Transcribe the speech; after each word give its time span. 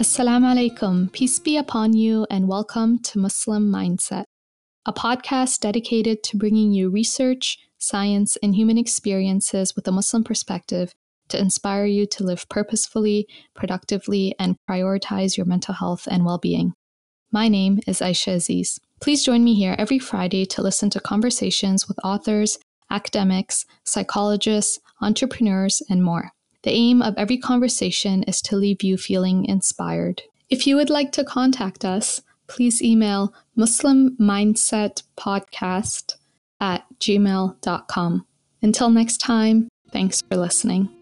Assalamu 0.00 0.46
alaikum, 0.54 1.12
peace 1.12 1.38
be 1.38 1.58
upon 1.58 1.92
you, 1.92 2.26
and 2.30 2.48
welcome 2.48 2.98
to 3.00 3.18
Muslim 3.18 3.70
Mindset, 3.70 4.24
a 4.86 4.94
podcast 4.94 5.60
dedicated 5.60 6.22
to 6.22 6.38
bringing 6.38 6.72
you 6.72 6.88
research, 6.88 7.58
science, 7.76 8.38
and 8.42 8.54
human 8.54 8.78
experiences 8.78 9.76
with 9.76 9.86
a 9.86 9.92
Muslim 9.92 10.24
perspective 10.24 10.94
to 11.28 11.38
inspire 11.38 11.84
you 11.84 12.06
to 12.06 12.24
live 12.24 12.48
purposefully, 12.48 13.28
productively, 13.54 14.34
and 14.38 14.56
prioritize 14.66 15.36
your 15.36 15.44
mental 15.44 15.74
health 15.74 16.08
and 16.10 16.24
well 16.24 16.38
being. 16.38 16.72
My 17.30 17.48
name 17.48 17.78
is 17.86 18.00
Aisha 18.00 18.36
Aziz. 18.36 18.80
Please 19.02 19.22
join 19.22 19.44
me 19.44 19.52
here 19.52 19.76
every 19.78 19.98
Friday 19.98 20.46
to 20.46 20.62
listen 20.62 20.88
to 20.90 21.00
conversations 21.00 21.88
with 21.88 21.98
authors, 22.02 22.58
academics, 22.90 23.66
psychologists, 23.84 24.78
entrepreneurs, 25.02 25.82
and 25.90 26.02
more. 26.02 26.32
The 26.62 26.70
aim 26.70 27.00
of 27.02 27.14
every 27.16 27.38
conversation 27.38 28.22
is 28.24 28.42
to 28.42 28.56
leave 28.56 28.82
you 28.82 28.96
feeling 28.96 29.44
inspired. 29.46 30.22
If 30.50 30.66
you 30.66 30.76
would 30.76 30.90
like 30.90 31.12
to 31.12 31.24
contact 31.24 31.84
us, 31.84 32.20
please 32.48 32.82
email 32.82 33.32
Muslim 33.56 34.16
Mindset 34.18 35.02
Podcast 35.16 36.16
at 36.60 36.84
gmail.com. 36.98 38.26
Until 38.62 38.90
next 38.90 39.18
time, 39.18 39.68
thanks 39.90 40.22
for 40.22 40.36
listening. 40.36 40.99